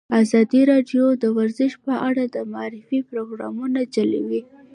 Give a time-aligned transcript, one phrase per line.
[0.21, 4.41] ازادي راډیو د ورزش په اړه د معارفې پروګرامونه چلولي.